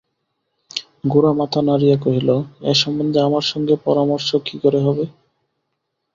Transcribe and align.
গোরা 1.05 1.31
মাথা 1.39 1.59
নাড়িয়া 1.67 1.97
কহিল, 1.97 2.29
এ 2.63 2.81
সম্বন্ধে 2.81 3.19
আমার 3.21 3.45
সঙ্গে 3.51 3.75
পরামর্শ 3.85 4.29
কী 4.47 4.55
করে 4.63 4.79
হবে! 4.85 5.05